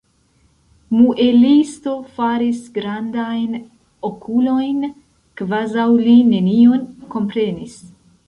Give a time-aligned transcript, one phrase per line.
[0.99, 3.59] Muelisto faris grandajn
[4.09, 4.81] okulojn,
[5.43, 6.83] kvazaŭ li nenion
[7.17, 7.77] komprenis.